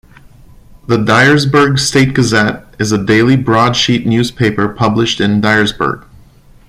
[0.87, 6.05] The "Dyersburg State Gazette" is a daily broadsheet newspaper published in Dyersburg.